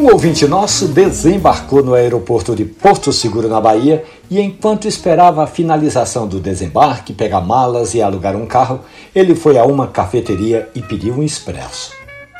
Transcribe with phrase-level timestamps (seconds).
[0.00, 5.46] Um ouvinte nosso desembarcou no aeroporto de Porto Seguro, na Bahia, e enquanto esperava a
[5.46, 8.80] finalização do desembarque, pegar malas e alugar um carro,
[9.14, 11.92] ele foi a uma cafeteria e pediu um expresso.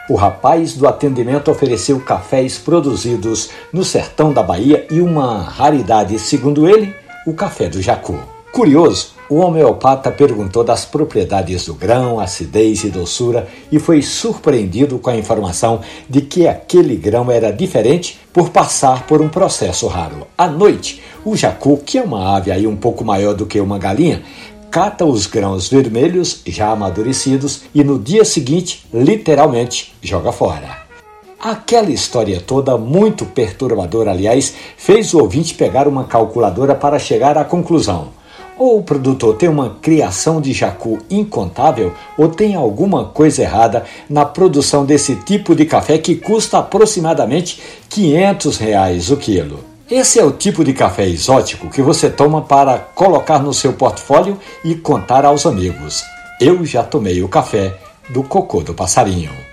[0.09, 6.67] O rapaz do atendimento ofereceu cafés produzidos no sertão da Bahia e uma raridade, segundo
[6.67, 6.95] ele,
[7.27, 8.40] o café do Jacu.
[8.53, 15.09] Curioso, o homeopata perguntou das propriedades do grão, acidez e doçura e foi surpreendido com
[15.09, 20.27] a informação de que aquele grão era diferente por passar por um processo raro.
[20.37, 23.79] À noite, o jacu, que é uma ave aí um pouco maior do que uma
[23.79, 24.25] galinha,
[24.69, 30.91] cata os grãos vermelhos já amadurecidos e no dia seguinte, literalmente, joga fora.
[31.39, 37.45] Aquela história toda, muito perturbadora, aliás, fez o ouvinte pegar uma calculadora para chegar à
[37.45, 38.20] conclusão.
[38.61, 44.27] Ou o produtor tem uma criação de jacu incontável, ou tem alguma coisa errada na
[44.27, 49.61] produção desse tipo de café que custa aproximadamente 500 reais o quilo.
[49.91, 54.39] Esse é o tipo de café exótico que você toma para colocar no seu portfólio
[54.63, 56.05] e contar aos amigos.
[56.39, 57.79] Eu já tomei o café
[58.11, 59.50] do cocô do passarinho.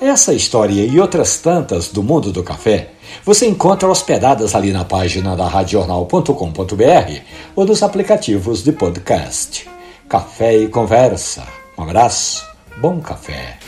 [0.00, 2.90] Essa história e outras tantas do mundo do café
[3.24, 7.20] você encontra hospedadas ali na página da radiojornal.com.br
[7.56, 9.68] ou nos aplicativos de podcast.
[10.08, 11.42] Café e conversa.
[11.76, 12.46] Um abraço,
[12.80, 13.58] bom café.